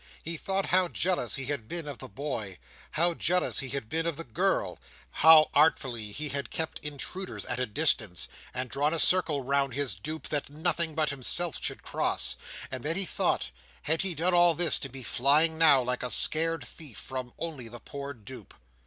He 0.23 0.35
thought 0.35 0.65
how 0.65 0.87
jealous 0.87 1.35
he 1.35 1.45
had 1.45 1.67
been 1.67 1.87
of 1.87 1.99
the 1.99 2.09
boy, 2.09 2.57
how 2.93 3.13
jealous 3.13 3.59
he 3.59 3.69
had 3.69 3.87
been 3.87 4.07
of 4.07 4.17
the 4.17 4.23
girl, 4.23 4.79
how 5.11 5.51
artfully 5.53 6.11
he 6.11 6.29
had 6.29 6.49
kept 6.49 6.79
intruders 6.79 7.45
at 7.45 7.59
a 7.59 7.67
distance, 7.67 8.27
and 8.51 8.67
drawn 8.67 8.95
a 8.95 8.99
circle 8.99 9.43
round 9.43 9.75
his 9.75 9.93
dupe 9.93 10.27
that 10.29 10.49
none 10.49 10.95
but 10.95 11.11
himself 11.11 11.59
should 11.61 11.83
cross; 11.83 12.35
and 12.71 12.83
then 12.83 12.95
he 12.95 13.05
thought, 13.05 13.51
had 13.83 14.01
he 14.01 14.15
done 14.15 14.33
all 14.33 14.55
this 14.55 14.79
to 14.79 14.89
be 14.89 15.03
flying 15.03 15.55
now, 15.59 15.83
like 15.83 16.01
a 16.01 16.09
scared 16.09 16.65
thief, 16.65 16.97
from 16.97 17.31
only 17.37 17.67
the 17.67 17.79
poor 17.79 18.11
dupe? 18.11 18.55